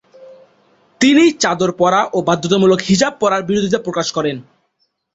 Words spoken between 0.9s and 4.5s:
তিনি চাদর পরা ও বাধ্যতামূলক হিজাব পরার বিরোধিতা প্রকাশ করেন।